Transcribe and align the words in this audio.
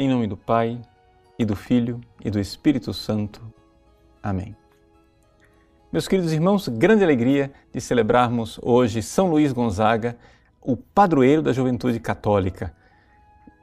Em 0.00 0.08
nome 0.08 0.28
do 0.28 0.36
Pai, 0.36 0.80
e 1.36 1.44
do 1.44 1.56
Filho, 1.56 2.00
e 2.24 2.30
do 2.30 2.38
Espírito 2.38 2.94
Santo. 2.94 3.42
Amém. 4.22 4.54
Meus 5.92 6.06
queridos 6.06 6.32
irmãos, 6.32 6.68
grande 6.68 7.02
alegria 7.02 7.50
de 7.72 7.80
celebrarmos 7.80 8.60
hoje 8.62 9.02
São 9.02 9.28
Luís 9.28 9.50
Gonzaga, 9.50 10.16
o 10.60 10.76
padroeiro 10.76 11.42
da 11.42 11.52
juventude 11.52 11.98
católica. 11.98 12.72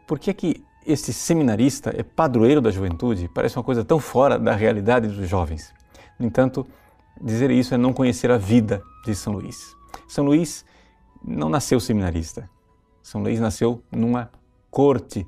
Por 0.05 0.19
que 0.19 0.29
é 0.29 0.33
que 0.33 0.61
este 0.85 1.13
seminarista 1.13 1.93
é 1.97 2.03
padroeiro 2.03 2.59
da 2.59 2.69
juventude? 2.69 3.29
Parece 3.33 3.57
uma 3.57 3.63
coisa 3.63 3.85
tão 3.85 3.97
fora 3.97 4.37
da 4.37 4.53
realidade 4.53 5.07
dos 5.07 5.29
jovens. 5.29 5.73
No 6.19 6.25
entanto, 6.25 6.67
dizer 7.21 7.49
isso 7.49 7.73
é 7.73 7.77
não 7.77 7.93
conhecer 7.93 8.29
a 8.29 8.37
vida 8.37 8.83
de 9.05 9.15
São 9.15 9.31
Luís. 9.31 9.73
São 10.05 10.25
Luís 10.25 10.65
não 11.23 11.47
nasceu 11.47 11.79
seminarista. 11.79 12.49
São 13.01 13.23
Luís 13.23 13.39
nasceu 13.39 13.81
numa 13.89 14.29
corte 14.69 15.25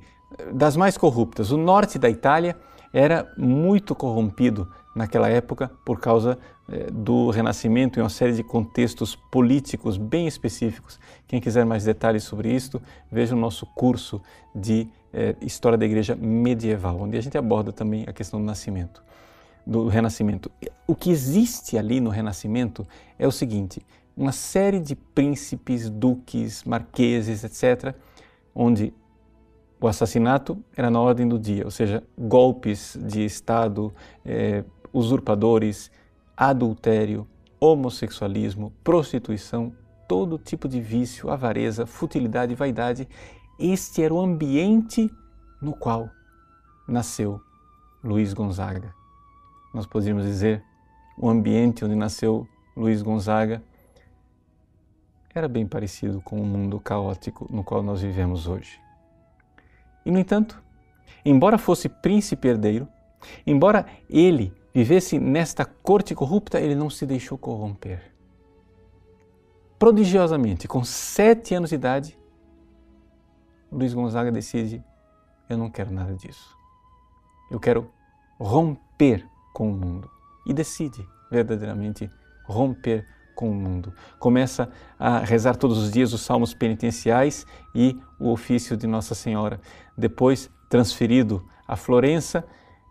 das 0.52 0.76
mais 0.76 0.96
corruptas. 0.96 1.50
O 1.50 1.56
norte 1.56 1.98
da 1.98 2.08
Itália 2.08 2.56
era 2.92 3.32
muito 3.36 3.94
corrompido 3.94 4.68
naquela 4.94 5.28
época 5.28 5.70
por 5.84 6.00
causa 6.00 6.38
eh, 6.68 6.88
do 6.90 7.30
Renascimento 7.30 7.98
e 7.98 8.02
uma 8.02 8.08
série 8.08 8.32
de 8.32 8.42
contextos 8.42 9.14
políticos 9.14 9.96
bem 9.96 10.26
específicos. 10.26 10.98
Quem 11.26 11.40
quiser 11.40 11.64
mais 11.64 11.84
detalhes 11.84 12.24
sobre 12.24 12.52
isto, 12.52 12.80
veja 13.10 13.34
o 13.34 13.38
nosso 13.38 13.66
curso 13.66 14.20
de 14.54 14.88
eh, 15.12 15.36
História 15.40 15.78
da 15.78 15.86
Igreja 15.86 16.16
Medieval, 16.16 17.00
onde 17.00 17.16
a 17.16 17.20
gente 17.20 17.38
aborda 17.38 17.72
também 17.72 18.04
a 18.06 18.12
questão 18.12 18.40
do 18.40 18.46
nascimento, 18.46 19.02
do 19.66 19.86
Renascimento. 19.86 20.50
O 20.86 20.94
que 20.94 21.10
existe 21.10 21.78
ali 21.78 22.00
no 22.00 22.10
Renascimento 22.10 22.86
é 23.18 23.26
o 23.26 23.32
seguinte: 23.32 23.80
uma 24.16 24.32
série 24.32 24.80
de 24.80 24.96
príncipes, 24.96 25.88
duques, 25.88 26.64
marqueses, 26.64 27.44
etc., 27.44 27.94
onde 28.54 28.92
o 29.80 29.86
assassinato 29.86 30.62
era 30.76 30.90
na 30.90 31.00
ordem 31.00 31.28
do 31.28 31.38
dia, 31.38 31.64
ou 31.64 31.70
seja, 31.70 32.02
golpes 32.16 32.98
de 33.00 33.24
Estado, 33.24 33.92
eh, 34.24 34.64
usurpadores, 34.92 35.90
adultério, 36.36 37.26
homossexualismo, 37.60 38.72
prostituição, 38.82 39.72
todo 40.08 40.38
tipo 40.38 40.68
de 40.68 40.80
vício, 40.80 41.30
avareza, 41.30 41.86
futilidade 41.86 42.54
vaidade. 42.54 43.08
Este 43.58 44.02
era 44.02 44.14
o 44.14 44.20
ambiente 44.20 45.10
no 45.60 45.72
qual 45.72 46.08
nasceu 46.86 47.40
Luiz 48.02 48.32
Gonzaga. 48.32 48.94
Nós 49.74 49.86
poderíamos 49.86 50.24
dizer 50.24 50.62
o 51.16 51.28
ambiente 51.28 51.84
onde 51.84 51.94
nasceu 51.94 52.46
Luiz 52.76 53.02
Gonzaga 53.02 53.62
era 55.34 55.48
bem 55.48 55.66
parecido 55.66 56.20
com 56.20 56.40
o 56.40 56.44
mundo 56.44 56.80
caótico 56.80 57.46
no 57.50 57.62
qual 57.62 57.82
nós 57.82 58.00
vivemos 58.00 58.46
hoje. 58.46 58.80
E, 60.08 60.10
no 60.10 60.18
entanto, 60.18 60.58
embora 61.22 61.58
fosse 61.58 61.86
príncipe 61.86 62.48
herdeiro, 62.48 62.88
embora 63.46 63.84
ele 64.08 64.54
vivesse 64.72 65.18
nesta 65.18 65.66
corte 65.66 66.14
corrupta, 66.14 66.58
ele 66.58 66.74
não 66.74 66.88
se 66.88 67.04
deixou 67.04 67.36
corromper. 67.36 68.10
Prodigiosamente, 69.78 70.66
com 70.66 70.82
sete 70.82 71.54
anos 71.54 71.68
de 71.68 71.74
idade, 71.74 72.18
Luiz 73.70 73.92
Gonzaga 73.92 74.32
decide: 74.32 74.82
eu 75.46 75.58
não 75.58 75.68
quero 75.68 75.92
nada 75.92 76.14
disso. 76.14 76.56
Eu 77.50 77.60
quero 77.60 77.92
romper 78.40 79.28
com 79.52 79.70
o 79.70 79.74
mundo. 79.74 80.10
E 80.46 80.54
decide 80.54 81.06
verdadeiramente 81.30 82.10
romper 82.46 83.06
com 83.38 83.48
o 83.48 83.54
mundo. 83.54 83.94
Começa 84.18 84.68
a 84.98 85.20
rezar 85.20 85.54
todos 85.54 85.78
os 85.78 85.92
dias 85.92 86.12
os 86.12 86.22
salmos 86.22 86.52
penitenciais 86.52 87.46
e 87.72 87.96
o 88.18 88.32
ofício 88.32 88.76
de 88.76 88.84
Nossa 88.84 89.14
Senhora. 89.14 89.60
Depois, 89.96 90.50
transferido 90.68 91.48
a 91.64 91.76
Florença, 91.76 92.44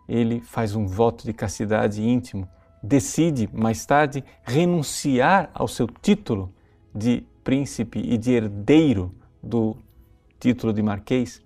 ele 0.08 0.40
faz 0.40 0.74
um 0.74 0.88
voto 0.88 1.26
de 1.26 1.34
castidade 1.34 2.02
íntimo. 2.02 2.48
Decide, 2.82 3.50
mais 3.52 3.86
tarde, 3.86 4.24
renunciar 4.42 5.50
ao 5.54 5.68
seu 5.68 5.86
título 5.86 6.54
de 6.96 7.26
príncipe 7.44 8.00
e 8.00 8.18
de 8.18 8.32
herdeiro 8.32 9.14
do 9.44 9.76
título 10.40 10.72
de 10.72 10.82
marquês. 10.82 11.42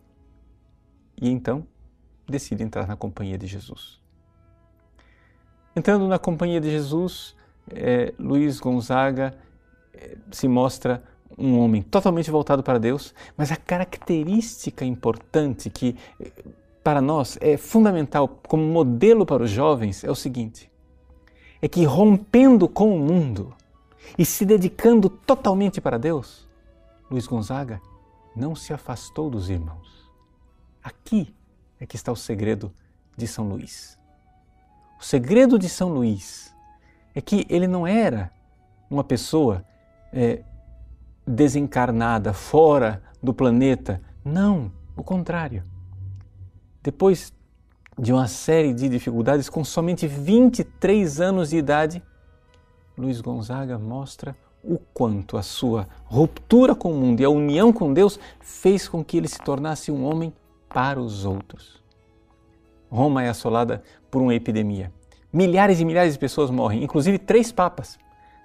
E 1.19 1.27
então 1.27 1.65
decide 2.29 2.61
entrar 2.61 2.85
na 2.85 2.95
companhia 2.95 3.35
de 3.39 3.47
Jesus. 3.47 3.99
Entrando 5.75 6.07
na 6.07 6.19
companhia 6.19 6.61
de 6.61 6.69
Jesus, 6.69 7.35
é, 7.69 8.13
Luiz 8.17 8.59
Gonzaga 8.59 9.35
é, 9.93 10.17
se 10.31 10.47
mostra 10.47 11.03
um 11.37 11.59
homem 11.59 11.81
totalmente 11.81 12.29
voltado 12.29 12.61
para 12.61 12.79
Deus, 12.79 13.13
mas 13.37 13.51
a 13.51 13.55
característica 13.55 14.83
importante 14.85 15.69
que 15.69 15.95
para 16.83 17.01
nós 17.01 17.37
é 17.41 17.57
fundamental 17.57 18.27
como 18.27 18.63
modelo 18.63 19.25
para 19.25 19.43
os 19.43 19.49
jovens 19.49 20.03
é 20.03 20.11
o 20.11 20.15
seguinte: 20.15 20.71
é 21.61 21.67
que 21.67 21.83
rompendo 21.83 22.67
com 22.67 22.95
o 22.95 22.99
mundo 22.99 23.53
e 24.17 24.25
se 24.25 24.45
dedicando 24.45 25.09
totalmente 25.09 25.79
para 25.79 25.97
Deus, 25.97 26.47
Luiz 27.09 27.27
Gonzaga 27.27 27.81
não 28.35 28.55
se 28.55 28.73
afastou 28.73 29.29
dos 29.29 29.49
irmãos. 29.49 30.09
Aqui 30.83 31.33
é 31.79 31.85
que 31.85 31.95
está 31.95 32.11
o 32.11 32.15
segredo 32.15 32.73
de 33.15 33.27
São 33.27 33.47
Luís. 33.47 33.97
O 34.99 35.03
segredo 35.03 35.59
de 35.59 35.69
São 35.69 35.89
Luís 35.89 36.53
é 37.13 37.21
que 37.21 37.45
ele 37.49 37.67
não 37.67 37.85
era 37.85 38.31
uma 38.89 39.03
pessoa 39.03 39.65
é, 40.11 40.43
desencarnada, 41.25 42.33
fora 42.33 43.01
do 43.21 43.33
planeta. 43.33 44.01
Não, 44.23 44.71
o 44.95 45.03
contrário. 45.03 45.63
Depois 46.81 47.33
de 47.97 48.11
uma 48.11 48.27
série 48.27 48.73
de 48.73 48.89
dificuldades, 48.89 49.49
com 49.49 49.63
somente 49.63 50.07
23 50.07 51.21
anos 51.21 51.49
de 51.49 51.57
idade, 51.57 52.03
Luiz 52.97 53.21
Gonzaga 53.21 53.77
mostra 53.77 54.35
o 54.63 54.77
quanto 54.77 55.37
a 55.37 55.41
sua 55.41 55.87
ruptura 56.05 56.75
com 56.75 56.91
o 56.91 56.95
mundo 56.95 57.21
e 57.21 57.25
a 57.25 57.29
união 57.29 57.73
com 57.73 57.93
Deus 57.93 58.19
fez 58.39 58.87
com 58.87 59.03
que 59.03 59.17
ele 59.17 59.27
se 59.27 59.39
tornasse 59.39 59.91
um 59.91 60.05
homem 60.05 60.33
para 60.69 60.99
os 60.99 61.25
outros. 61.25 61.81
Roma 62.89 63.23
é 63.23 63.29
assolada 63.29 63.83
por 64.09 64.21
uma 64.21 64.35
epidemia 64.35 64.91
milhares 65.31 65.79
e 65.79 65.85
milhares 65.85 66.13
de 66.13 66.19
pessoas 66.19 66.49
morrem, 66.49 66.83
inclusive 66.83 67.17
três 67.17 67.51
papas. 67.51 67.97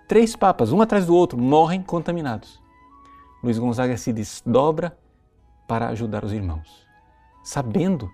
Três 0.08 0.36
papas, 0.36 0.72
um 0.72 0.80
atrás 0.80 1.06
do 1.06 1.14
outro, 1.14 1.36
morrem 1.36 1.82
contaminados. 1.82 2.62
Luiz 3.42 3.58
Gonzaga 3.58 3.96
se 3.96 4.12
desdobra 4.12 4.96
para 5.66 5.88
ajudar 5.88 6.24
os 6.24 6.32
irmãos, 6.32 6.86
sabendo 7.42 8.10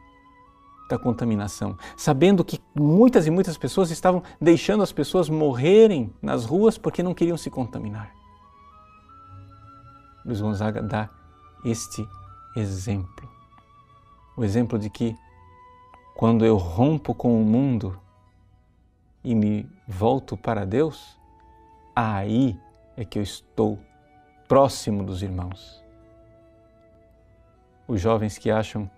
da 0.89 0.99
contaminação, 0.99 1.77
sabendo 1.97 2.45
que 2.45 2.61
muitas 2.75 3.27
e 3.27 3.31
muitas 3.31 3.57
pessoas 3.57 3.91
estavam 3.91 4.23
deixando 4.41 4.83
as 4.83 4.93
pessoas 4.93 5.29
morrerem 5.29 6.13
nas 6.21 6.45
ruas 6.45 6.77
porque 6.77 7.03
não 7.03 7.15
queriam 7.15 7.37
se 7.37 7.51
contaminar. 7.51 8.13
Luiz 10.25 10.41
Gonzaga 10.41 10.83
dá 10.83 11.09
este 11.65 12.07
exemplo. 12.57 13.29
O 14.37 14.45
exemplo 14.45 14.79
de 14.79 14.89
que 14.89 15.17
quando 16.15 16.45
eu 16.45 16.57
rompo 16.57 17.15
com 17.15 17.41
o 17.41 17.45
mundo, 17.45 17.99
e 19.25 19.35
me 19.35 19.69
volto 19.87 20.37
para 20.37 20.65
Deus, 20.65 21.19
aí 21.95 22.59
é 22.97 23.05
que 23.05 23.19
eu 23.19 23.23
estou 23.23 23.79
próximo 24.49 25.05
dos 25.05 25.23
irmãos. 25.23 25.83
Os 27.87 28.01
jovens 28.01 28.39
que 28.39 28.51
acham 28.51 28.91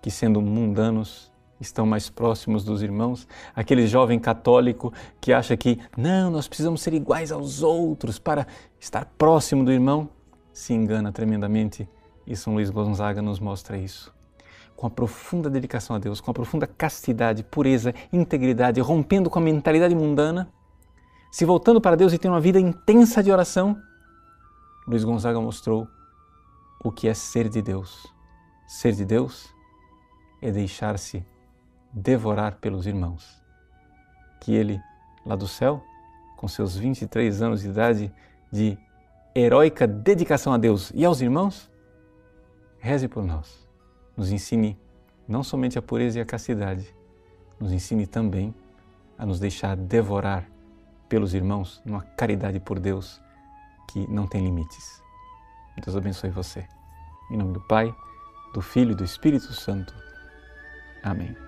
que, 0.00 0.10
sendo 0.10 0.40
mundanos, 0.40 1.32
estão 1.60 1.86
mais 1.86 2.10
próximos 2.10 2.64
dos 2.64 2.82
irmãos, 2.82 3.26
aquele 3.54 3.86
jovem 3.86 4.18
católico 4.18 4.92
que 5.20 5.32
acha 5.32 5.56
que 5.56 5.80
não, 5.96 6.30
nós 6.30 6.46
precisamos 6.46 6.82
ser 6.82 6.92
iguais 6.92 7.32
aos 7.32 7.62
outros 7.62 8.18
para 8.18 8.46
estar 8.78 9.06
próximo 9.16 9.64
do 9.64 9.72
irmão, 9.72 10.08
se 10.52 10.74
engana 10.74 11.10
tremendamente 11.10 11.88
e 12.26 12.36
São 12.36 12.54
Luís 12.54 12.70
Gonzaga 12.70 13.22
nos 13.22 13.40
mostra 13.40 13.76
isso 13.76 14.13
com 14.76 14.86
a 14.86 14.90
profunda 14.90 15.48
dedicação 15.48 15.94
a 15.96 15.98
Deus, 15.98 16.20
com 16.20 16.30
a 16.30 16.34
profunda 16.34 16.66
castidade, 16.66 17.42
pureza, 17.42 17.94
integridade, 18.12 18.80
rompendo 18.80 19.30
com 19.30 19.38
a 19.38 19.42
mentalidade 19.42 19.94
mundana, 19.94 20.48
se 21.30 21.44
voltando 21.44 21.80
para 21.80 21.96
Deus 21.96 22.12
e 22.12 22.18
tendo 22.18 22.32
uma 22.32 22.40
vida 22.40 22.60
intensa 22.60 23.22
de 23.22 23.30
oração, 23.30 23.80
Luiz 24.86 25.04
Gonzaga 25.04 25.40
mostrou 25.40 25.88
o 26.84 26.92
que 26.92 27.08
é 27.08 27.14
ser 27.14 27.48
de 27.48 27.62
Deus. 27.62 28.06
Ser 28.68 28.92
de 28.92 29.04
Deus 29.04 29.48
é 30.42 30.50
deixar-se 30.50 31.24
devorar 31.92 32.56
pelos 32.56 32.86
irmãos. 32.86 33.42
Que 34.40 34.54
ele, 34.54 34.80
lá 35.24 35.34
do 35.34 35.48
céu, 35.48 35.82
com 36.36 36.46
seus 36.46 36.76
23 36.76 37.42
anos 37.42 37.62
de 37.62 37.68
idade 37.68 38.12
de 38.52 38.78
heróica 39.34 39.86
dedicação 39.86 40.52
a 40.52 40.58
Deus 40.58 40.92
e 40.94 41.04
aos 41.04 41.20
irmãos, 41.20 41.70
reze 42.78 43.08
por 43.08 43.24
nós 43.24 43.64
nos 44.16 44.30
ensine 44.30 44.78
não 45.26 45.42
somente 45.42 45.78
a 45.78 45.82
pureza 45.82 46.18
e 46.18 46.22
a 46.22 46.26
castidade, 46.26 46.94
nos 47.58 47.72
ensine 47.72 48.06
também 48.06 48.54
a 49.16 49.24
nos 49.24 49.40
deixar 49.40 49.76
devorar 49.76 50.48
pelos 51.08 51.34
irmãos 51.34 51.80
numa 51.84 52.02
caridade 52.02 52.60
por 52.60 52.78
Deus 52.78 53.20
que 53.90 54.06
não 54.10 54.26
tem 54.26 54.42
limites. 54.42 55.02
Deus 55.82 55.96
abençoe 55.96 56.30
você. 56.30 56.66
Em 57.30 57.36
nome 57.36 57.52
do 57.52 57.60
Pai, 57.60 57.94
do 58.52 58.60
Filho 58.60 58.92
e 58.92 58.94
do 58.94 59.04
Espírito 59.04 59.52
Santo. 59.52 59.94
Amém. 61.02 61.43